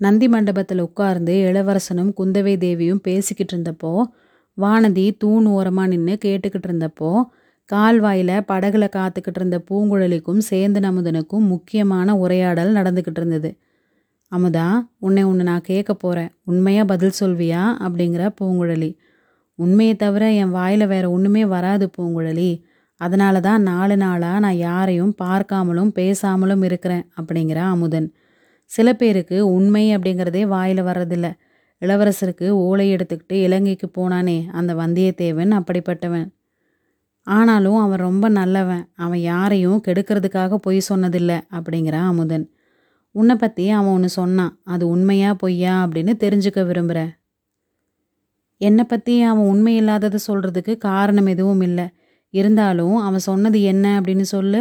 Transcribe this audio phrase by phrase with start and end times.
[0.00, 3.92] நந்தி மண்டபத்தில் உட்கார்ந்து இளவரசனும் குந்தவை தேவியும் பேசிக்கிட்டு இருந்தப்போ
[4.58, 7.10] வானதி தூண் ஓரமாக நின்று கேட்டுக்கிட்டு இருந்தப்போ
[7.68, 13.50] கால்வாயில் படகுல காத்துக்கிட்டு இருந்த பூங்குழலிக்கும் சேந்தன் அமுதனுக்கும் முக்கியமான உரையாடல் நடந்துக்கிட்டு இருந்தது.
[14.32, 14.66] அமுதா
[14.98, 17.62] உன்னை ஒன்று நான் கேட்க போகிறேன் உண்மையாக பதில் சொல்வியா?
[17.80, 18.90] அப்படிங்கிற பூங்குழலி.
[19.58, 22.50] உண்மையை தவிர என் வாயில் வேற ஒன்றுமே வராது பூங்குழலி.
[23.00, 28.08] அதனால தான் நாலு நாளாக நான் யாரையும் பார்க்காமலும் பேசாமலும் இருக்கிறேன் அப்படிங்கிற அமுதன்.
[28.70, 31.28] சில பேருக்கு உண்மை அப்படிங்கிறதே வாயில் வர்றதில்ல.
[31.82, 36.26] இளவரசருக்கு ஓலை எடுத்துக்கிட்டு இலங்கைக்கு போனானே அந்த வந்தியத்தேவன் அப்படிப்பட்டவன்.
[37.26, 38.84] ஆனாலும் அவன் ரொம்ப நல்லவன்.
[38.94, 42.46] அவன் யாரையும் கெடுக்கிறதுக்காக பொய் சொன்னதில்லை அப்படிங்கிறான் அமுதன்.
[43.14, 44.52] உன்னை பற்றி அவன் ஒன்று சொன்னான்.
[44.64, 47.00] அது உண்மையா பொய்யா அப்படின்னு தெரிஞ்சுக்க விரும்புகிற
[48.60, 51.86] என்னை பற்றி அவன் உண்மை இல்லாததை சொல்கிறதுக்கு காரணம் எதுவும் இல்லை.
[52.34, 54.60] இருந்தாலும் அவன் சொன்னது என்ன அப்படின்னு சொல்லு.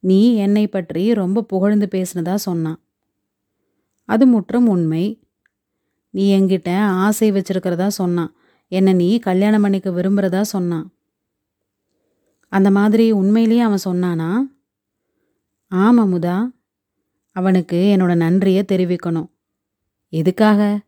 [0.00, 2.80] நீ என்னை பற்றி ரொம்ப புகழ்ந்து பேசினதா சொன்னான்.
[4.04, 5.22] அது முற்றும் உண்மை.
[6.10, 8.34] நீ என்கிட்ட ஆசை வச்சிருக்கிறதா சொன்னான்.
[8.68, 10.92] என்னை நீ கல்யாணம் பண்ணிக்க விரும்புகிறதா சொன்னான்.
[12.48, 14.30] அந்த மாதிரி உண்மையிலேயே அவன் சொன்னானா?
[15.68, 16.52] ஆமாம் முதா.
[17.32, 19.30] அவனுக்கு என்னோட நன்றியை தெரிவிக்கணும்.
[20.08, 20.80] எதுக்காக?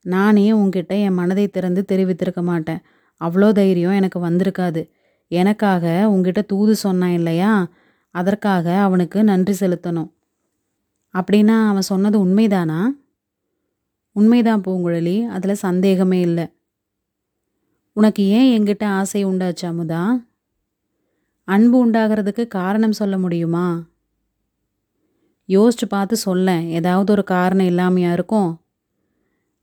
[0.00, 2.80] நானே உங்ககிட்ட என் மனதை திறந்து தெரிவித்திருக்க மாட்டேன்.
[3.20, 4.90] அவ்வளோ தைரியம் எனக்கு வந்திருக்காது.
[5.28, 7.68] எனக்காக உங்ககிட்ட தூது சொன்னான் இல்லையா?
[8.10, 10.12] அதற்காக அவனுக்கு நன்றி செலுத்தணும்.
[11.14, 12.86] அப்படின்னா அவன் சொன்னது உண்மைதானா?
[14.12, 16.52] உண்மைதான் பூங்குழலி அதில் சந்தேகமே இல்லை.
[17.92, 20.28] உனக்கு ஏன் எங்கிட்ட ஆசை உண்டாச்சு அமுதா?
[21.44, 23.82] அன்பு உண்டாகிறதுக்கு காரணம் சொல்ல முடியுமா?
[25.48, 28.60] யோசிச்சு பார்த்து சொல்ல ஏதாவது ஒரு காரணம் இல்லாமையா இருக்கும்?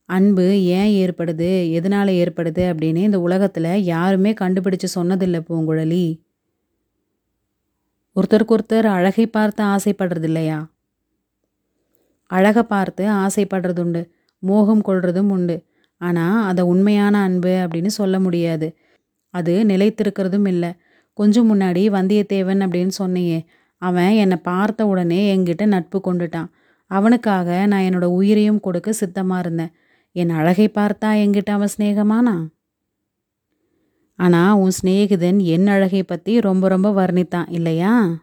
[0.06, 1.72] அன்பு ஏன் ஏற்படுது?
[1.72, 2.74] எதனால் ஏற்படுது?
[2.74, 6.27] அப்படின்னு இந்த உலகத்தில் யாருமே கண்டுபிடிச்சு சொன்னதில்லை பூங்குழலி.
[8.18, 10.60] ஒருத்தருக்கு ஒருத்தர் அழகை பார்த்து ஆசைப்படுறது இல்லையா
[12.30, 14.02] அழகை பார்த்து ஆசைப்படுறது உண்டு
[14.44, 15.56] மோகம் கொள்றதும் உண்டு.
[16.02, 18.68] ஆனால் அதை உண்மையான அன்பு அப்படின்னு சொல்ல முடியாது.
[19.34, 20.72] அது நிலைத்திருக்கிறதும் இல்லை.
[21.14, 23.40] கொஞ்சம் முன்னாடி வந்தியத்தேவன் அப்படின்னு சொன்னியே
[23.82, 26.50] அவன் என்னை பார்த்த உடனே என்கிட்ட நட்பு கொண்டுட்டான்.
[26.92, 29.74] அவனுக்காக நான் என்னோட உயிரையும் கொடுக்க சித்தமாக இருந்தேன்.
[30.16, 32.36] என் அழகை பார்த்தா என்கிட்ட அவன் சிநேகமானா?
[34.20, 38.20] ஆனால் உன் சிநேகிதன் என் அழகை பற்றி ரொம்ப ரொம்ப வர்ணித்தான் இல்லையா?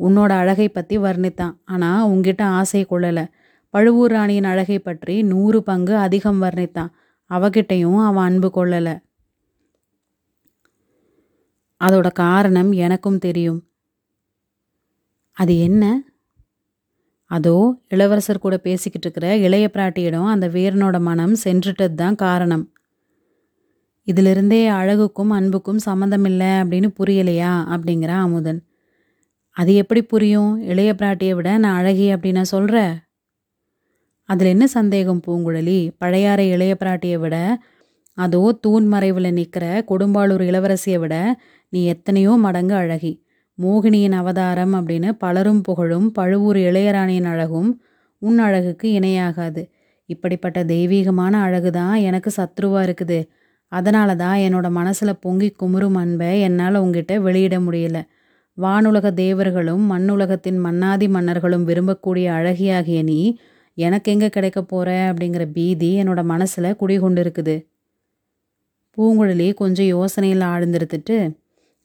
[0.00, 3.26] உன்னோட அழகை பற்றி வர்ணித்தான் ஆனால் உங்ககிட்ட ஆசை கொள்ளலை.
[3.70, 6.90] பழுவூர் ராணியின் அழகை பற்றி நூறு பங்கு அதிகம் வர்ணித்தான்.
[7.30, 8.94] அவகிட்டையும் அவன் அன்பு கொள்ளலை.
[11.80, 13.68] அதோட காரணம் எனக்கும் தெரியும்.
[15.32, 15.84] அது என்ன?
[17.30, 22.75] அதோ இளவரசர் கூட பேசிக்கிட்டு இருக்கிற இளைய பிராட்டியிடம் அந்த வீரனோட மனம் சென்றுட்டது தான் காரணம்.
[24.06, 27.52] இதிலிருந்தே அழகுக்கும் அன்புக்கும் சம்மந்தம் இல்லை அப்படின்னு புரியலையா?
[27.74, 28.60] அப்படிங்கிற அமுதன்.
[29.56, 30.52] அது எப்படி புரியும்?
[30.62, 32.78] இளைய பிராட்டியை விட நான் அழகி அப்படின்னு சொல்கிற
[34.28, 35.90] அதில் என்ன சந்தேகம் பூங்குழலி?
[35.98, 37.36] பழையாறை இளைய பிராட்டியை விட
[38.18, 41.14] அதோ தூண் மறைவில் நிற்கிற கொடும்பாளூர் இளவரசியை விட
[41.72, 43.12] நீ எத்தனையோ மடங்கு அழகி.
[43.58, 47.70] மோகினியின் அவதாரம் அப்படின்னு பலரும் புகழும் பழுவூர் இளையராணியின் அழகும்
[48.22, 49.62] உன் அழகுக்கு இணையாகாது.
[50.08, 53.18] இப்படிப்பட்ட தெய்வீகமான அழகு தான் எனக்கு சத்ருவாக இருக்குது.
[53.72, 57.98] அதனால தான் என்னோட மனசில் பொங்கி குமுறும் அன்பை என்னால் உங்ககிட்ட வெளியிட முடியல.
[58.58, 63.20] வானுலக தேவர்களும் மண்ணுலகத்தின் மன்னாதி மன்னர்களும் விரும்பக்கூடிய அழகியாகிய நீ
[63.78, 65.12] எனக்கு எங்கே கிடைக்க போற?
[65.12, 67.56] அப்படிங்கிற பீதி என்னோட மனசில் குடிகொண்டு இருக்குது
[68.96, 71.16] பூங்குழலி கொஞ்சம் யோசனையில் ஆழ்ந்திருத்துட்டு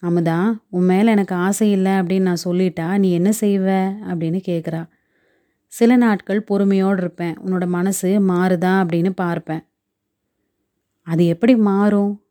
[0.03, 0.37] அமுதா
[0.69, 3.67] உன் மேலே எனக்கு ஆசை இல்லை அப்படின்னு நான் சொல்லிட்டா நீ என்ன செய்வ?
[4.09, 4.81] அப்படின்னு கேட்குறா
[5.73, 7.35] சில நாட்கள் பொறுமையோடு இருப்பேன்.
[7.45, 9.61] உன்னோட மனசு மாறுதா அப்படின்னு பார்ப்பேன்.
[11.03, 12.23] அது எப்படி மாறும்?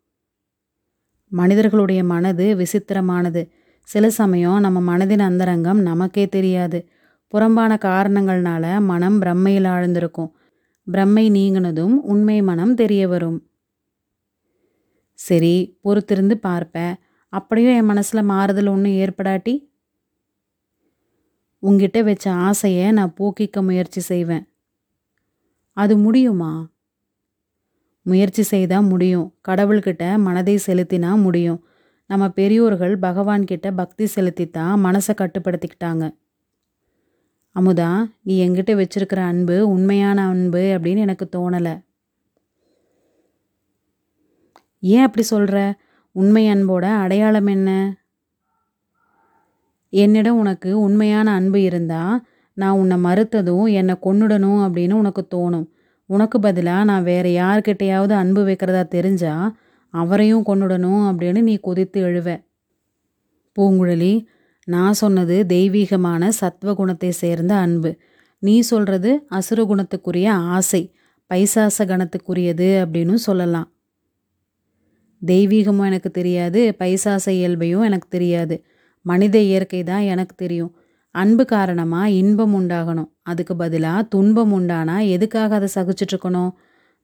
[1.28, 3.48] மனிதர்களுடைய மனது விசித்திரமானது.
[3.82, 6.88] சில சமயம் நம்ம மனதின் அந்தரங்கம் நமக்கே தெரியாது.
[7.26, 10.30] புறம்பான காரணங்கள்னால மனம் பிரம்மையில் ஆழ்ந்திருக்கும்.
[10.92, 13.50] பிரம்மை நீங்கினதும் உண்மை மனம் தெரிய வரும்.
[15.14, 16.96] சரி பொறுத்திருந்து பார்ப்பேன்
[17.28, 19.68] அப்படியும் என் மனசில் மாறுதல் ஒன்றும் ஏற்படாட்டி?
[21.58, 24.48] உங்ககிட்ட வச்ச ஆசையை நான் போக்கிக்க முயற்சி செய்வேன்.
[25.72, 26.68] அது முடியுமா?
[28.02, 29.34] முயற்சி செய்தால் முடியும்.
[29.48, 31.64] கடவுள்கிட்ட மனதை செலுத்தினா முடியும்.
[32.06, 36.18] நம்ம பெரியோர்கள் பகவான்கிட்ட பக்தி செலுத்தித்தான் மனசை கட்டுப்படுத்திக்கிட்டாங்க.
[37.54, 41.84] அமுதா நீ எங்கிட்ட வச்சிருக்கிற அன்பு உண்மையான அன்பு அப்படின்னு எனக்கு தோணலை.
[44.80, 45.74] ஏன் அப்படி சொல்கிற
[46.12, 47.96] உண்மை அன்போட அடையாளம் என்ன?
[49.88, 55.66] என்னிடம் உனக்கு உண்மையான அன்பு இருந்தால் நான் உன்னை மறுத்ததும் என்னை கொன்னுடணும் அப்படின்னு உனக்கு தோணும்.
[56.10, 59.34] உனக்கு பதிலாக நான் வேறு யார்கிட்டையாவது அன்பு வைக்கிறதா தெரிஞ்சா
[59.94, 62.28] அவரையும் கொன்னுடணும் அப்படின்னு நீ கொதித்து எழுவ.
[63.56, 64.14] பூங்குழலி
[64.68, 67.90] நான் சொன்னது தெய்வீகமான சத்வ குணத்தை சேர்ந்த அன்பு.
[68.38, 70.82] நீ சொல்கிறது அசுர குணத்துக்குரிய ஆசை
[71.30, 73.68] பைசாச கணத்துக்குரியது அப்படின்னு சொல்லலாம்.
[75.22, 78.56] தெய்வீகமும் எனக்கு தெரியாது பைசாச இயல்பையும் எனக்கு தெரியாது.
[79.06, 80.72] மனித இயற்கை தான் எனக்கு தெரியும்.
[81.14, 83.10] அன்பு காரணமாக இன்பம் உண்டாகணும்.
[83.22, 86.52] அதுக்கு பதிலாக துன்பம் உண்டானா எதுக்காக அதை சகிச்சிட்ருக்கணும்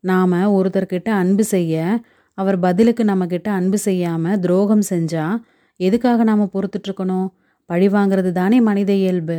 [0.01, 2.05] நாம் ஒருத்தர்கிட்ட அன்பு செய்ய
[2.35, 5.37] அவர் பதிலுக்கு நம்மக்கிட்ட அன்பு செய்யாமல் துரோகம் செஞ்சால்
[5.81, 7.27] எதுக்காக நாம் பொறுத்துட்ருக்கணும்
[7.71, 9.39] பழி வாங்கிறது தானே மனித இயல்பு.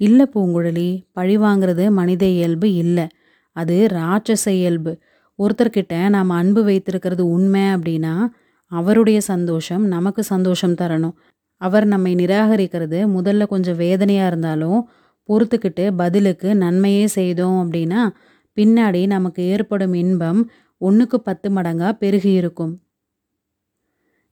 [0.00, 3.06] இல்லை பூங்குழலி பழி வாங்கிறது மனித இயல்பு இல்லை.
[3.56, 4.92] அது ராட்சச இயல்பு.
[5.38, 8.14] ஒருத்தர்கிட்ட நாம் அன்பு வைத்திருக்கிறது உண்மை அப்படின்னா
[8.72, 11.16] அவருடைய சந்தோஷம் நமக்கு சந்தோஷம் தரணும்.
[11.56, 14.88] அவர் நம்மை நிராகரிக்கிறது முதல்ல கொஞ்சம் வேதனையாக இருந்தாலும்
[15.28, 18.08] பொறுத்துக்கிட்டு பதிலுக்கு நன்மையே செய்தோம் அப்படின்னா
[18.56, 22.80] பின்னாடி நமக்கு ஏற்படும் இன்பம் ஒன்றுக்கு பத்து மடங்காக பெருகி இருக்கும்.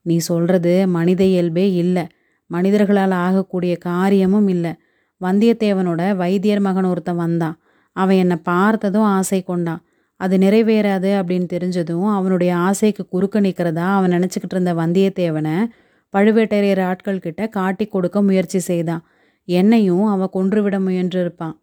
[0.02, 2.06] நீ சொல்கிறது மனித இயல்பே இல்லை.
[2.46, 4.72] மனிதர்களால் ஆகக்கூடிய காரியமும் இல்லை.
[5.20, 7.56] வந்தியத்தேவனோட வைத்தியர் மகன் ஒருத்தன் வந்தான்.
[7.92, 9.82] அவன் என்னை பார்த்ததும் ஆசை கொண்டான்.
[10.16, 15.66] அது நிறைவேறாது அப்படின்னு தெரிஞ்சதும் அவனுடைய ஆசைக்கு குறுக்க நிற்கிறதா அவன் நினச்சிக்கிட்டு இருந்த வந்தியத்தேவனை
[16.14, 19.02] பழுவேட்டரையர் ஆட்கள் கிட்ட காட்டி கொடுக்க முயற்சி செய்தான்.
[19.48, 21.56] என்னையும் அவன் கொன்றுவிட முயன்றிருப்பான்.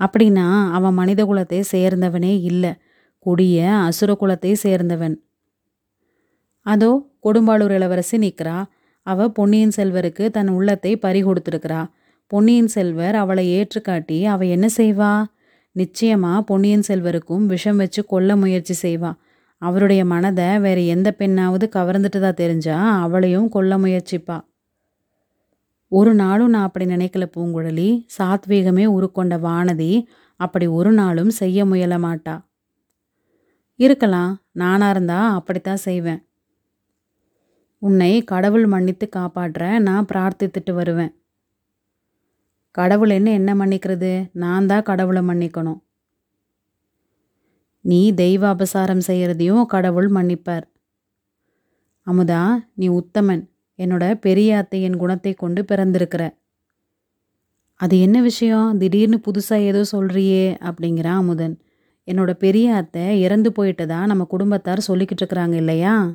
[0.00, 0.46] அப்படின்னா
[0.76, 2.72] அவன் மனித குலத்தை சேர்ந்தவனே இல்லை.
[3.26, 3.58] கொடிய
[3.88, 5.16] அசுர குலத்தை சேர்ந்தவன்.
[6.66, 6.90] அதோ
[7.26, 8.56] கொடும்பாளூர் இளவரசி நிற்கிறா
[9.06, 11.80] அவ பொன்னியின் செல்வருக்கு தன் உள்ளத்தை பறி கொடுத்துருக்கிறா
[12.30, 15.12] பொன்னியின் செல்வர் அவளை ஏற்றுக்காட்டி அவ என்ன செய்வா?
[15.76, 19.10] நிச்சயமா பொன்னியின் செல்வருக்கும் விஷம் வச்சு கொல்ல முயற்சி செய்வா.
[19.58, 24.40] அவருடைய மனதை வேறு எந்த பெண்ணாவது கவர்ந்துட்டதா தெரிஞ்சா அவளையும் கொல்ல முயற்சிப்பா.
[25.88, 28.06] ஒரு நாளும் நான் அப்படி நினைக்கல பூங்குழலி.
[28.18, 30.04] சாத்வீகமே உருக்கொண்ட வானதி
[30.36, 32.44] அப்படி ஒரு நாளும் செய்ய முயல மாட்டா.
[33.76, 36.26] இருக்கலாம் நானா இருந்தா அப்படித்தான் செய்வேன்.
[37.78, 41.14] உன்னை கடவுள் மன்னித்து காப்பாற்ற நான் பிரார்த்தித்துட்டு வருவேன்.
[42.70, 44.30] கடவுள் என்ன என்ன மன்னிக்கிறது?
[44.32, 45.83] நான் தான் கடவுளை மன்னிக்கணும்.
[47.84, 50.62] நீ தெய்வ அபசாரம் செய்கிறதையும் கடவுள் மன்னிப்பார்.
[52.06, 53.50] அமுதா நீ உத்தமன்.
[53.78, 56.36] என்னோட பெரிய அத்தையின் குணத்தை கொண்டு பிறந்திருக்கிற.
[57.74, 58.78] அது என்ன விஷயம்?
[58.78, 61.60] திடீர்னு புதுசாக ஏதோ சொல்கிறியே அப்படிங்கிறான் அமுதன்.
[62.06, 66.10] என்னோட பெரிய அத்தை இறந்து போயிட்டதா நம்ம குடும்பத்தார் சொல்லிக்கிட்டு இருக்கிறாங்க இல்லையா?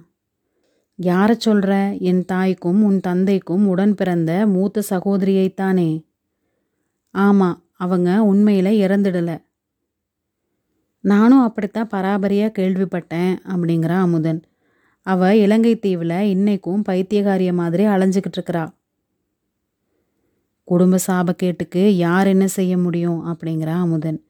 [0.95, 6.06] யாரை சொல்கிற என் தாய்க்கும் உன் தந்தைக்கும் உடன் பிறந்த மூத்த சகோதரியைத்தானே.
[7.12, 9.38] ஆமாம் அவங்க உண்மையில் இறந்துடலை.
[11.00, 14.44] நானும் அப்படித்தான் பராபரியாக கேள்விப்பட்டேன் அப்படிங்கிறா அமுதன்.
[15.01, 18.69] அவ இலங்கை தீவில் இன்னைக்கும் பைத்தியகாரிய மாதிரி அலைஞ்சிக்கிட்டு இருக்கிறா.
[20.63, 23.25] குடும்ப சாபக்கேட்டுக்கு யார் என்ன செய்ய முடியும்?
[23.25, 24.24] அப்படிங்கிறா அமுதன்.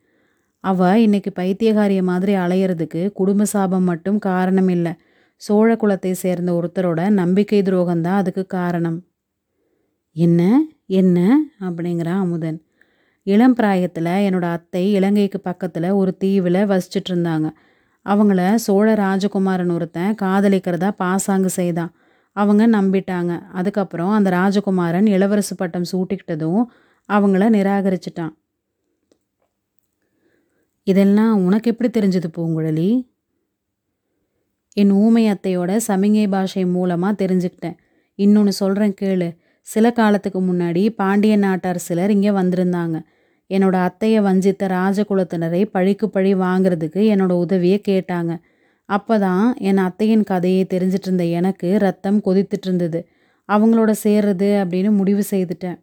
[0.60, 4.92] அவ இன்னைக்கு பைத்தியகாரிய மாதிரி அலையிறதுக்கு குடும்ப சாபம் மட்டும் காரணம் இல்லை.
[5.36, 9.04] சோழ குலத்தை சேர்ந்த ஒருத்தரோட நம்பிக்கை துரோகம்தான் அதுக்கு காரணம்.
[10.12, 10.66] என்ன?
[10.86, 11.40] என்ன?
[11.60, 12.64] அப்படிங்கிறா அமுதன்.
[13.34, 17.48] இளம் பிராயத்தில் என்னோடய அத்தை இலங்கைக்கு பக்கத்தில் ஒரு தீவில் வசிச்சுட்டு இருந்தாங்க
[18.06, 21.92] அவங்கள சோழ ராஜகுமாரன் ஒருத்தன் காதலிக்கிறதா பாசாங்கு செய்தான்.
[22.36, 23.34] அவங்க நம்பிட்டாங்க.
[23.52, 26.64] அதுக்கப்புறம் அந்த ராஜகுமாரன் இளவரசு பட்டம் சூட்டிக்கிட்டதும்
[27.10, 28.34] அவங்கள நிராகரிச்சிட்டான்.
[30.88, 32.90] இதெல்லாம் உனக்கு எப்படி தெரிஞ்சது பூங்குழலி?
[34.82, 37.78] என் ஊமை அத்தையோட சமிகை பாஷை மூலமாக தெரிஞ்சுக்கிட்டேன்.
[38.20, 39.30] இன்னொன்று சொல்கிறேன் கேளு.
[39.68, 42.98] சில காலத்துக்கு முன்னாடி பாண்டிய நாட்டார் சிலர் இங்கே வந்திருந்தாங்க.
[43.50, 48.34] என்னோட அத்தையை வஞ்சித்த ராஜகுலத்தினரை பழிக்கு பழி வாங்கிறதுக்கு என்னோட உதவியை கேட்டாங்க.
[48.90, 53.00] அப்போ தான் என் அத்தையின் கதையை தெரிஞ்சிட்டு இருந்த எனக்கு ரத்தம் கொதித்துட்டு இருந்தது.
[53.50, 55.78] அவங்களோட சேர்றது அப்படின்னு முடிவு செய்துட்டேன்.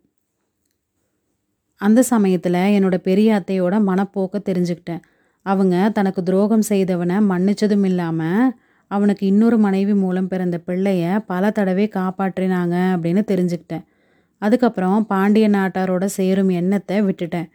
[1.81, 5.03] அந்த சமயத்தில் என்னோட பெரிய அத்தையோட மனப்போக்க தெரிஞ்சுக்கிட்டேன்.
[5.47, 8.55] அவங்க தனக்கு துரோகம் செய்தவனை மன்னிச்சதும் இல்லாமல்
[8.91, 13.85] அவனுக்கு இன்னொரு மனைவி மூலம் பிறந்த பிள்ளைய பல தடவை காப்பாற்றினாங்க அப்படின்னு தெரிஞ்சுக்கிட்டேன்.
[14.43, 17.49] அதுக்கப்புறம் பாண்டிய நாட்டாரோட சேரும் எண்ணத்தை விட்டுட்டேன்.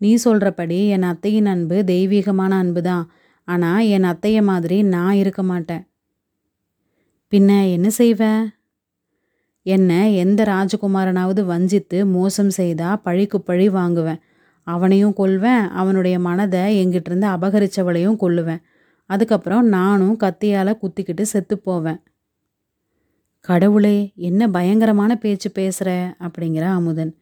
[0.00, 3.04] நீ சொல்கிறபடி என் அத்தையின் அன்பு தெய்வீகமான அன்பு தான்
[3.44, 5.84] ஆனால் என் அத்தைய மாதிரி நான் இருக்க மாட்டேன்.
[7.32, 8.42] பின்ன என்ன செய்வேன்
[9.66, 14.20] என்னை எந்த ராஜகுமாரனாவது வஞ்சித்து மோசம் செய்தா பழிக்கு பழி வாங்குவேன்.
[14.66, 18.62] அவனையும் கொல்வேன் அவனுடைய மனதை எங்கிட்டிருந்து அபகரித்தவளையும் கொல்லுவேன்.
[19.10, 22.00] அதுக்கப்புறம் நானும் கத்தியால் குத்திக்கிட்டு செத்து போவேன்.
[23.40, 25.90] கடவுளே என்ன பயங்கரமான பேச்சு பேசுகிற
[26.20, 27.12] அப்படிங்கிற அமுதன்.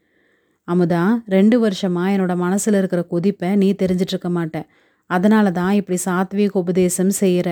[0.69, 4.67] அமுதா ரெண்டு வருஷமாக என்னோட மனசில் இருக்கிற கொதிப்பை நீ தெரிஞ்சிட்ருக்க மாட்ட.
[5.11, 7.49] அதனால தான் இப்படி சாத்வீக உபதேசம் செய்கிற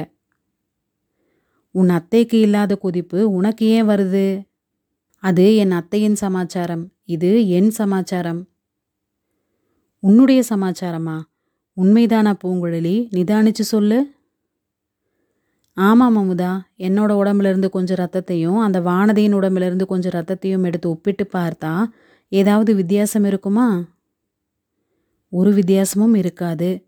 [1.74, 4.26] உன் அத்தைக்கு இல்லாத கொதிப்பு உனக்கு ஏன் வருது?
[5.22, 6.92] அது என் அத்தையின் சமாச்சாரம்.
[7.04, 8.48] இது என் சமாச்சாரம்.
[9.98, 11.16] உன்னுடைய சமாச்சாரமா?
[11.76, 12.96] உண்மைதானா பூங்குழலி?
[13.14, 13.98] நிதானிச்சு சொல்லு.
[15.76, 16.52] ஆமாம் அமுதா.
[16.78, 21.72] என்னோட உடம்புலேருந்து கொஞ்சம் ரத்தத்தையும் அந்த வானதியின் உடம்புலேருந்து கொஞ்சம் ரத்தத்தையும் எடுத்து ஒப்பிட்டு பார்த்தா
[22.28, 23.84] ஏதாவது வித்தியாசம் இருக்குமா?
[25.28, 26.86] ஒரு வித்தியாசமும் இருக்காது.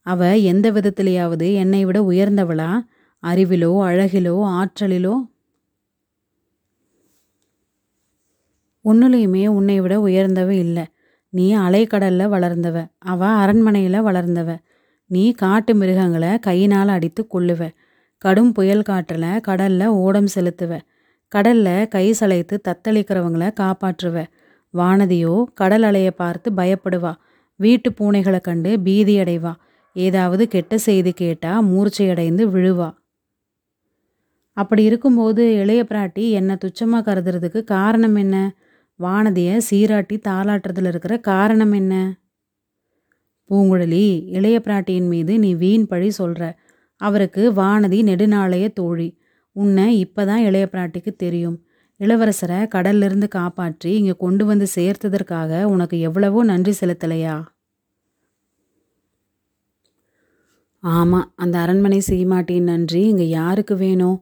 [0.00, 2.84] அவ எந்த விதத்திலேயாவது என்னை விட உயர்ந்தவளா?
[3.22, 5.14] அறிவிலோ அழகிலோ ஆற்றலிலோ?
[8.84, 10.84] ஒன்றுலையுமே உன்னை விட உயர்ந்தவ இல்லை.
[11.28, 12.90] நீ அலைக்கடலில் வளர்ந்தவ.
[12.98, 14.58] அவ அரண்மனையில் வளர்ந்தவ.
[15.06, 17.70] நீ காட்டு மிருகங்களை கையினால் அடித்து கொள்ளுவ
[18.18, 20.80] கடும் புயல் காற்றில் கடலில் ஓடம் செலுத்துவ.
[21.28, 24.26] கடலில் கை சளைத்து தத்தளிக்கிறவங்கள காப்பாற்றுவ.
[24.76, 27.14] வானதியோ கடல் அலையை பார்த்து பயப்படுவா.
[27.56, 29.54] வீட்டு பூனைகளை கண்டு பீதி அடைவா.
[29.92, 32.90] ஏதாவது கெட்ட செய்தி கேட்டா மூர்ச்சையடைந்து விழுவா.
[34.56, 38.54] அப்படி இருக்கும்போது இளைய பிராட்டி என்னை துச்சமாக கருதுறதுக்கு காரணம் என்ன?
[39.00, 42.16] வானதியை சீராட்டி தாளாட்டுறதுல இருக்கிற காரணம் என்ன?
[43.50, 46.58] பூங்குழலி இளைய பிராட்டியின் மீது நீ வீண் பழி சொல்கிற
[46.96, 49.18] அவருக்கு வானதி நெடுநாளைய தோழி.
[49.52, 51.64] உன்னை இப்போதான் இளைய பிராட்டிக்கு தெரியும்.
[52.02, 57.34] இளவரசரை கடல்லிருந்து காப்பாற்றி இங்கே கொண்டு வந்து சேர்த்ததற்காக உனக்கு எவ்வளவோ நன்றி செலுத்தலையா?
[60.82, 64.18] ஆமாம் அந்த அரண்மனை சீமாட்டியின் நன்றி இங்கே யாருக்கு வேணும்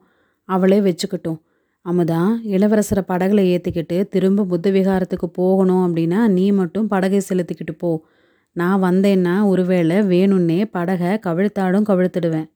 [0.49, 1.41] அவளே வச்சுக்கிட்டோம்.
[1.87, 2.23] அமுதா
[2.57, 7.91] இளவரசரை படகுல ஏற்றிக்கிட்டு திரும்ப புத்த விகாரத்துக்கு போகணும் அப்படின்னா நீ மட்டும் படகை செலுத்திக்கிட்டு போ.
[8.57, 12.49] நான் வந்தேன்னா ஒருவேளை வேணும்னே படகை கவிழ்த்தாடும் கவிழ்த்துடுவேன்.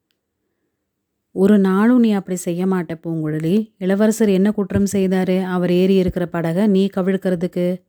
[1.37, 3.75] ஒரு நாளும் நீ அப்படி செய்ய மாட்ட பூங்குழலி.
[3.79, 5.43] இளவரசர் என்ன குற்றம் செய்தாரு?
[5.43, 7.83] அவர் ஏறி இருக்கிற படகை நீ கவிழ்க்கிறதுக்கு?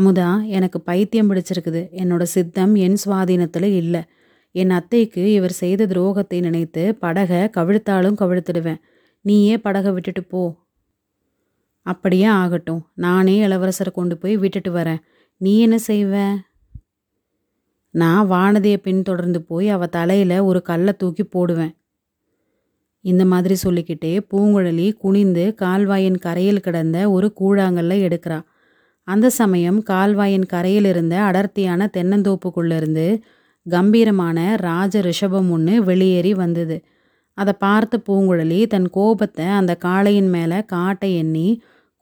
[0.00, 1.80] அமுதா எனக்கு பைத்தியம் பிடிச்சிருக்குது.
[1.92, 4.02] என்னோட சித்தம் என் சுவாதீனத்தில் இல்லை.
[4.50, 8.80] என் அத்தைக்கு இவர் செய்த துரோகத்தை நினைத்து படகை கவிழ்த்தாலும் கவிழ்த்துடுவேன்.
[9.20, 10.42] நீயே படகை விட்டுட்டு போ.
[11.82, 12.90] அப்படியே ஆகட்டும்.
[12.94, 15.00] நானே இளவரசரை கொண்டு போய் விட்டுட்டு வரேன்.
[15.36, 16.36] நீ என்ன செய்வ?
[17.90, 21.74] நான் வானதியை பின்தொடர்ந்து போய் அவள் தலையில் ஒரு கல்லை தூக்கி போடுவேன்.
[23.04, 28.38] இந்த மாதிரி சொல்லிக்கிட்டே பூங்குழலி குனிந்து கால்வாயின் கரையில் கிடந்த ஒரு கூழாங்கல்ல எடுக்கிறா.
[29.08, 33.06] அந்த சமயம் கால்வாயின் கரையில் இருந்த அடர்த்தியான தென்னந்தோப்புக்குள்ளேருந்து
[33.66, 36.76] கம்பீரமான ராஜ ரிஷபம் ஒன்று வெளியேறி வந்தது.
[37.38, 41.48] அதை பார்த்த பூங்குழலி தன் கோபத்தை அந்த காளையின் மேலே காட்ட எண்ணி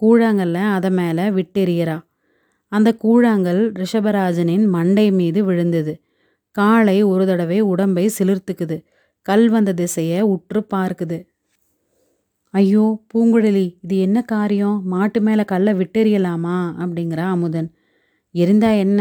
[0.02, 1.98] கூழாங்கல்ல அதை மேலே விட்டெறியறா.
[2.72, 5.94] அந்த கூழாங்கல் ரிஷபராஜனின் மண்டை மீது விழுந்தது.
[6.56, 8.78] காளை ஒரு தடவை உடம்பை சிலிர்த்துக்குது.
[9.26, 11.18] கல் வந்த திசையை உற்று பார்க்குது.
[12.54, 14.82] ஐயோ பூங்குழலி இது என்ன காரியம்?
[14.84, 16.56] மாட்டு மேலே கல்லை விட்டெறியலாமா?
[16.82, 17.68] அப்படிங்கிறா அமுதன்.
[18.34, 19.00] எரிந்தா என்ன?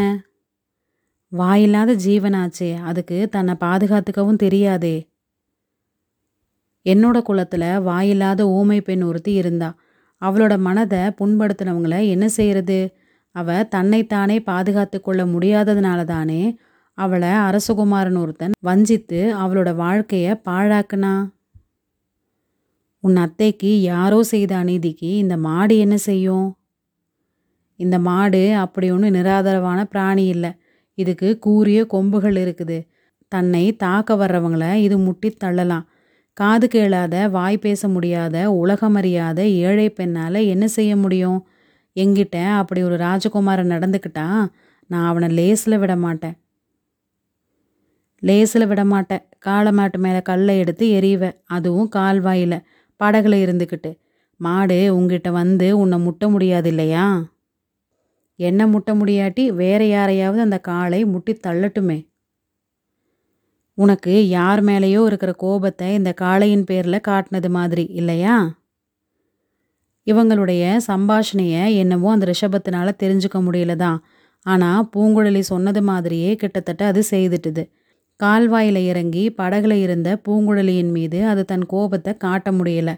[1.31, 4.95] வாயில்லாத ஜீவனாச்சே அதுக்கு தன்னை பாதுகாத்துக்கவும் தெரியாதே.
[6.85, 9.69] என்னோட குலத்தில் வாயில்லாத ஊமை பெண் ஒருத்தி இருந்தா.
[10.21, 12.79] அவளோட மனதை புண்படுத்தினவங்கள என்ன செய்யறது
[13.35, 16.41] அவ தன்னைத்தானே பாதுகாத்து கொள்ள முடியாததுனால தானே
[16.93, 21.27] அவளை அரசகுமாரன் ஒருத்தன் வஞ்சித்து அவளோட வாழ்க்கையை பாழாக்குனா?
[23.00, 26.57] உன் அத்தைக்கு யாரோ செய்த அநீதிக்கு இந்த மாடு என்ன செய்யும்?
[27.75, 30.51] இந்த மாடு அப்படி ஒன்றும் நிராதரவான பிராணி இல்லை.
[30.93, 32.88] இதுக்கு கூரிய கொம்புகள் இருக்குது.
[33.27, 35.88] தன்னை தாக்க வர்றவங்கள இது முட்டி தள்ளலாம்.
[36.33, 41.48] காது கேளாத வாய் பேச முடியாத உலகமறியாத ஏழை பெண்ணால் என்ன செய்ய முடியும்?
[41.95, 44.45] எங்கிட்ட அப்படி ஒரு ராஜகுமாரன் நடந்துக்கிட்டா
[44.88, 46.36] நான் அவனை லேஸில் விட மாட்டேன்.
[48.23, 52.57] லேசில் விட மாட்டேன் காளமாட்டு மேலே கல்லை எடுத்து எறிவேன் அதுவும் கால்வாயில்
[52.99, 53.91] படகுல இருந்துக்கிட்டு
[54.39, 57.05] மாடு உங்ககிட்ட வந்து உன்னை முட்ட முடியாது இல்லையா
[58.39, 59.43] என்ன முட்ட முடியாட்டி?
[59.53, 61.97] வேற யாரையாவது அந்த காளை முட்டி தள்ளட்டுமே.
[63.77, 68.35] உனக்கு யார் மேலேயோ இருக்கிற கோபத்தை இந்த காளையின் பேரில் காட்டினது மாதிரி இல்லையா?
[70.07, 73.99] இவங்களுடைய சம்பாஷணையை என்னவோ அந்த ரிஷபத்தினால தெரிஞ்சுக்க முடியல தான்
[74.45, 77.63] ஆனால் பூங்குழலி சொன்னது மாதிரியே கிட்டத்தட்ட அது செய்துட்டுது.
[78.21, 82.91] கால்வாயில் இறங்கி படகுல இருந்த பூங்குழலியின் மீது அது தன் கோபத்தை காட்ட முடியல.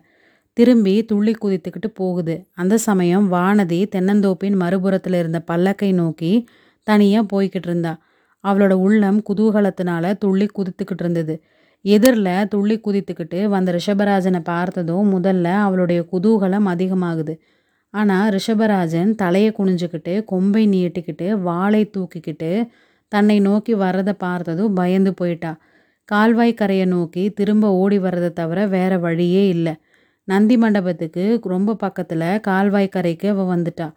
[0.58, 2.36] திரும்பி துள்ளி குதித்துக்கிட்டு போகுது.
[2.53, 6.32] அந்த சமயம் வானதி தென்னந்தோப்பின் மறுபுறத்தில் இருந்த பல்லக்கை நோக்கி
[6.88, 7.94] தனியாக போய்கிட்டு இருந்தா.
[8.44, 11.36] அவளோட உள்ளம் குதூகலத்தினால துள்ளி குதித்துக்கிட்டு இருந்தது.
[11.86, 17.34] எதிரில் துள்ளி குதித்துக்கிட்டு வந்த ரிஷபராஜனை பார்த்ததும் முதல்ல அவளுடைய குதூகலம் அதிகமாகுது.
[17.94, 22.51] ஆனால் ரிஷபராஜன் தலையை குனிஞ்சுக்கிட்டு கொம்பை நீட்டிக்கிட்டு வாளை தூக்கிக்கிட்டு
[23.13, 25.51] தன்னை நோக்கி வர்றதை பார்த்ததும் பயந்து போயிட்டா.
[26.10, 29.74] கால்வாய் கரையை நோக்கி திரும்ப ஓடி வர்றதை தவிர வேற வழியே இல்லை.
[30.27, 33.88] நந்தி மண்டபத்துக்கு ரொம்ப பக்கத்தில் கால்வாய் கரைக்கு அவள் வந்துட்டா.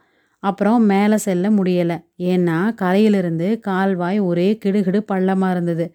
[0.42, 1.96] அப்புறம் மேலே செல்ல முடியலை.
[2.32, 5.86] ஏன்னா கரையிலிருந்து கால்வாய் ஒரே கிடுகிடு பள்ளமாக இருந்தது.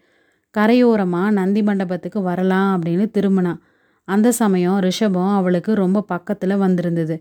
[0.55, 3.59] கரையோரமாக நந்தி மண்டபத்துக்கு வரலாம் அப்படின்னு திரும்பினான்
[4.07, 7.15] அந்த சமயம் ரிஷபம் அவளுக்கு ரொம்ப பக்கத்தில் வந்திருந்தது.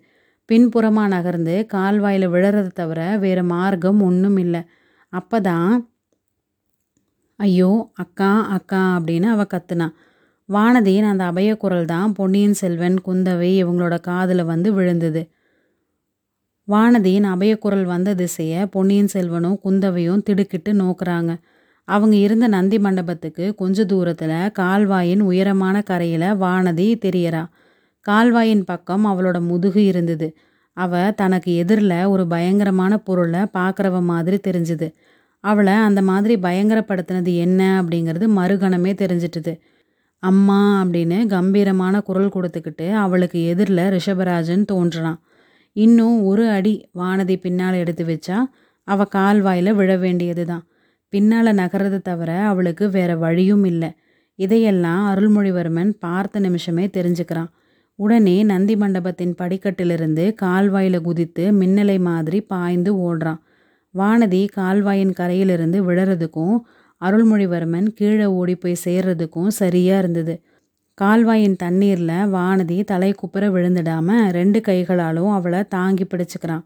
[0.48, 4.62] பின்புறமாக நகர்ந்து கால்வாயில் விழறதை தவிர வேறு மார்க்கம் ஒன்றும் இல்லை.
[5.12, 5.72] அப்போ தான்
[7.40, 9.94] ஐயோ அக்கா அக்கா அப்படின்னு அவள் கத்துனான்
[10.48, 15.22] வானதியின் அந்த அபய குரல் தான் பொன்னியின் செல்வன் குந்தவை இவங்களோட காதில் வந்து விழுந்தது.
[16.68, 21.32] வானதியின் அபயக்குரல் வந்த திசையை பொன்னியின் செல்வனும் குந்தவையும் திடுக்கிட்டு நோக்குறாங்க.
[21.88, 27.42] அவங்க இருந்த நந்தி மண்டபத்துக்கு கொஞ்ச தூரத்தில் கால்வாயின் உயரமான கரையில் வானதி தெரியறா.
[28.06, 30.28] கால்வாயின் பக்கம் அவளோட முதுகு இருந்தது.
[30.76, 34.88] அவ தனக்கு எதிரில் ஒரு பயங்கரமான பொருளை பார்க்குறவ மாதிரி தெரிஞ்சுது.
[35.44, 39.52] அவளை அந்த மாதிரி பயங்கரப்படுத்தினது என்ன அப்படிங்கிறது மறுகணமே தெரிஞ்சிட்டுது.
[40.22, 45.18] அம்மா அப்படின்னு கம்பீரமான குரல் கொடுத்துக்கிட்டு அவளுக்கு எதிரில் ரிஷபராஜன் தோன்றுறான்
[45.76, 48.38] இன்னும் ஒரு அடி வானதி பின்னால் எடுத்து வச்சா
[48.88, 50.64] அவள் கால்வாயில் விழ வேண்டியது தான்
[51.12, 53.90] பின்னால் நகர்றது தவிர அவளுக்கு வேற வழியும் இல்லை.
[54.38, 57.50] இதையெல்லாம் அருள்மொழிவர்மன் பார்த்த நிமிஷமே தெரிஞ்சுக்கிறான்.
[57.98, 63.40] உடனே நந்தி மண்டபத்தின் படிக்கட்டிலிருந்து கால்வாயில் குதித்து மின்னலை மாதிரி பாய்ந்து ஓடுறான்.
[63.94, 66.56] வானதி கால்வாயின் கரையிலிருந்து விழறதுக்கும்
[67.00, 70.34] அருள்மொழிவர்மன் கீழே ஓடி போய் சேர்றதுக்கும் சரியாக இருந்தது.
[70.98, 76.64] கால்வாயின் தண்ணீரில் வானதி தலை குப்புற விழுந்துடாம ரெண்டு கைகளாலும் அவளை தாங்கி பிடிச்சுக்கிறான்.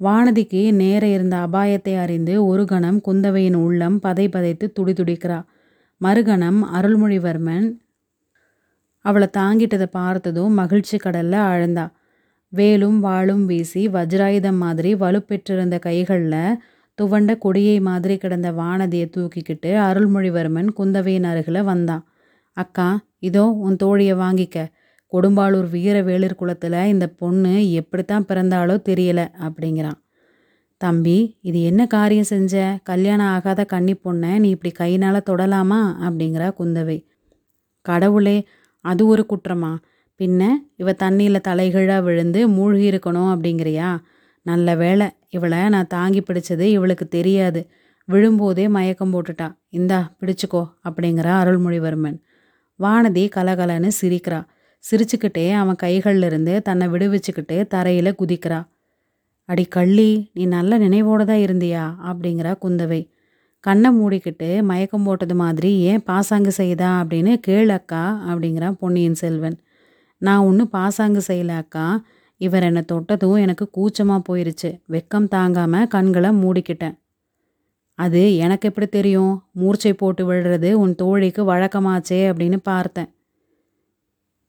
[0.00, 5.44] வானதிக்கு நேர இருந்த அபாயத்தை அறிந்து ஒரு கணம் குந்தவையின் உள்ளம் பதை பதைத்து துடி துடிக்கிறா.
[6.00, 7.66] மறுகணம் அருள்மொழிவர்மன்
[9.04, 11.86] அவளை தாங்கிட்டதை பார்த்ததும் மகிழ்ச்சி கடல்ல ஆழ்ந்தா.
[12.54, 16.58] வேலும் வாளும் வீசி வஜ்ராயுதம் மாதிரி வலுப்பெற்றிருந்த கைகளில்
[16.98, 22.04] துவண்ட கொடியை மாதிரி கிடந்த வானதியை தூக்கிக்கிட்டு அருள்மொழிவர்மன் குந்தவையின் அருகில் வந்தான்.
[22.56, 24.58] அக்கா இதோ உன் தோழியை வாங்கிக்க.
[25.12, 29.98] கொடும்பாளூர் வீர வேளிர் குளத்தில் இந்த பொண்ணு எப்படித்தான் பிறந்தாலோ தெரியல அப்படிங்கிறான்.
[30.80, 32.54] தம்பி இது என்ன காரியம் செஞ்ச?
[32.82, 35.80] கல்யாணம் ஆகாத கன்னி பொண்ணை நீ இப்படி கையினால் தொடலாமா?
[36.06, 36.98] அப்படிங்கிறா குந்தவை.
[37.86, 38.36] கடவுளே
[38.84, 39.72] அது ஒரு குற்றமா?
[40.18, 43.98] பின்ன இவ தண்ணியில் தலைகீழாக விழுந்து மூழ்கி இருக்கணும் அப்படிங்கிறியா?
[44.42, 47.66] நல்ல வேலை இவளை நான் தாங்கி பிடிச்சது இவளுக்கு தெரியாது.
[48.12, 49.56] விழும்போதே மயக்கம் போட்டுட்டா.
[49.68, 52.20] இந்தா பிடிச்சுக்கோ அப்படிங்கிறா அருள்மொழிவர்மன்.
[52.78, 54.44] வானதி கலகலன்னு சிரிக்கிறா.
[54.84, 58.66] சிரிச்சுக்கிட்டே அவன் கைகள்ல இருந்து தன்னை விடுவிச்சுக்கிட்டு தரையில் குதிக்கிறா.
[59.44, 61.84] அடி கள்ளி நீ நல்ல நினைவோடு தான் இருந்தியா?
[62.06, 63.12] அப்படிங்கிறா குந்தவை.
[63.60, 67.04] கண்ணை மூடிக்கிட்டு மயக்கம் போட்டது மாதிரி ஏன் பாசாங்கு செய்தா?
[67.04, 69.58] அப்படின்னு கேளக்கா அப்படிங்கிறான் பொன்னியின் செல்வன்.
[70.18, 72.04] நான் ஒன்றும் பாசாங்கு செய்யல அக்கா.
[72.36, 74.80] இவர் என்னை தொட்டதும் எனக்கு கூச்சமாக போயிருச்சு.
[74.90, 76.98] வெக்கம் தாங்காமல் கண்களை மூடிக்கிட்டேன்.
[77.94, 79.42] அது எனக்கு எப்படி தெரியும்?
[79.52, 83.08] மூர்ச்சை போட்டு விழுறது உன் தோழிக்கு வழக்கமாச்சே அப்படின்னு பார்த்தேன்.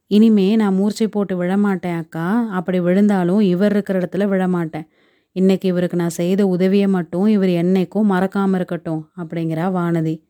[0.08, 2.48] இனிமே நான் மூர்ச்சை போட்டு விழமாட்டேன் அக்கா.
[2.52, 4.88] அப்படி விழுந்தாலும் இவர் இருக்கிற இடத்துல விழமாட்டேன்.
[5.32, 10.22] இன்னைக்கு இவருக்கு நான் செய்த உதவியை மட்டும் இவர் என்னைக்கும் மறக்காமல் இருக்கட்டும் அப்படிங்கிறா வானதி.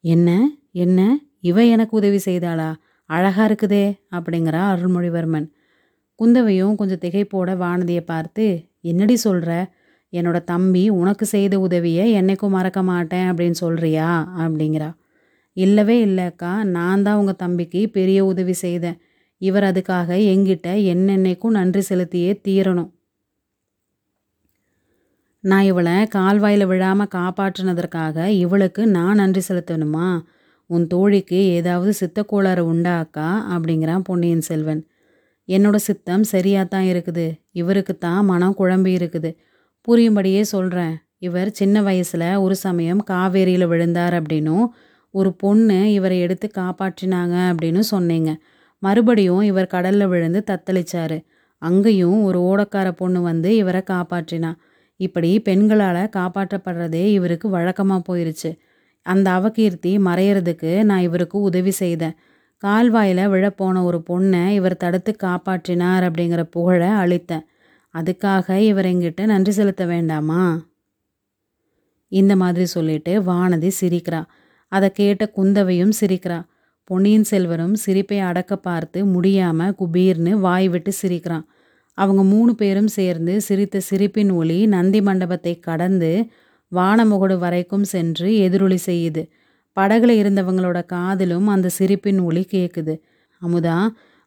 [0.00, 0.50] என்ன?
[0.70, 1.18] என்ன?
[1.40, 2.74] இவ எனக்கு உதவி செய்தாளா?
[3.10, 3.84] அழகாக இருக்குதே
[4.16, 5.46] அப்படிங்கிறா அருள்மொழிவர்மன்.
[6.20, 8.44] குந்தவையும் கொஞ்சம் திகைப்போட வானதியை பார்த்து
[8.80, 9.52] என்னடி சொல்கிற
[10.12, 14.08] என்னோட தம்பி உனக்கு செய்த உதவியை என்னைக்கும் மறக்க மாட்டேன் அப்படின்னு சொல்கிறியா
[14.42, 14.90] அப்படிங்கிறா.
[15.56, 18.98] இல்லவே இல்லைக்கா நான் தான் உங்கள் தம்பிக்கு பெரிய உதவி செய்தேன்.
[19.40, 22.90] இவர் அதுக்காக எங்கிட்ட என்னென்னைக்கும் நன்றி செலுத்தியே தீரணும்.
[25.44, 30.06] நான் இவளை கால்வாயில் விழாமல் காப்பாற்றினதற்காக இவளுக்கு நான் நன்றி செலுத்தணுமா?
[30.70, 34.82] உன் தோழிக்கு ஏதாவது சித்தக்கோளாறு உண்டா அக்கா அப்படிங்கிறான் பொன்னியின் செல்வன்.
[35.48, 37.26] என்னோட சித்தம் சரியாக தான் இருக்குது.
[37.52, 39.30] இவருக்கு தான் மனம் குழம்பி இருக்குது.
[39.88, 44.66] புரியும்படியே சொல்கிறேன் இவர் சின்ன வயசில் ஒரு சமயம் காவேரியில் விழுந்தார் அப்படின்னும்
[45.14, 48.30] ஒரு பொண்ணு இவரை எடுத்து காப்பாற்றினாங்க அப்படின்னு சொன்னீங்க.
[48.82, 51.16] மறுபடியும் இவர் கடலில் விழுந்து தத்தளிச்சார்.
[51.62, 54.50] அங்கேயும் ஒரு ஓடக்கார பொண்ணு வந்து இவரை காப்பாற்றினா.
[55.00, 58.50] இப்படி பெண்களால் காப்பாற்றப்படுறதே இவருக்கு வழக்கமாக போயிருச்சு.
[59.06, 62.14] அந்த அவகீர்த்தி மறையறதுக்கு நான் இவருக்கு உதவி செய்தேன்.
[62.62, 67.44] கால்வாயில் விழப்போன ஒரு பொண்ணை இவர் தடுத்து காப்பாற்றினார் அப்படிங்கிற புகழை அளித்தேன்.
[67.94, 70.42] அதுக்காக இவர் எங்கிட்ட நன்றி செலுத்த வேண்டாமா?
[72.12, 74.20] இந்த மாதிரி சொல்லிட்டு வானதி சிரிக்கிறா.
[74.72, 76.38] அதை கேட்ட குந்தவையும் சிரிக்கிறா.
[76.84, 81.46] பொன்னியின் செல்வரும் சிரிப்பை அடக்க பார்த்து முடியாம குபீர்னு வாய் விட்டு சிரிக்கிறான்
[81.98, 86.10] அவங்க மூணு பேரும் சேர்ந்து சிரித்த சிரிப்பின் ஒளி நந்தி மண்டபத்தை கடந்து
[86.72, 89.22] வானமுகடு வரைக்கும் சென்று எதிரொலி செய்யுது.
[89.76, 92.94] படகுல இருந்தவங்களோட காதிலும் அந்த சிரிப்பின் ஒளி கேட்குது
[93.42, 93.78] அமுதா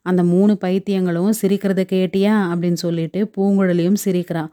[0.06, 2.36] அந்த மூணு பைத்தியங்களும் சிரிக்கிறத கேட்டியா?
[2.52, 4.52] அப்படின்னு சொல்லிட்டு பூங்குழலியும் சிரிக்கிறான்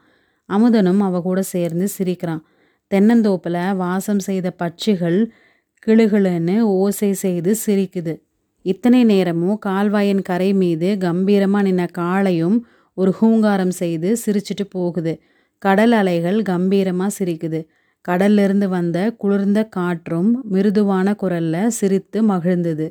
[0.49, 2.43] அமுதனும் அவ கூட சேர்ந்து சிரிக்கிறான்.
[2.91, 5.19] தென்னந்தோப்பில் வாசம் செய்த பட்சிகள்
[5.87, 8.15] கிளுகிளுன்னு ஓசை செய்து சிரிக்குது.
[8.65, 12.59] இத்தனை நேரமும் கால்வாயின் கரை மீது கம்பீரமாக நின்ன காளையும்
[12.99, 15.15] ஒரு ஹூங்காரம் செய்து சிரிச்சிட்டு போகுது.
[15.65, 17.61] கடல் அலைகள் கம்பீரமாக சிரிக்குது.
[18.05, 22.87] கடல்லிருந்து வந்த குளிர்ந்த காற்றும் மிருதுவான குரல்ல சிரித்து மகிழ்ந்தது.